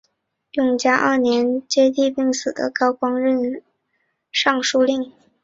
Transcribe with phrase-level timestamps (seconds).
[0.53, 3.61] 永嘉二年接替病死的高光任
[4.31, 5.13] 尚书令。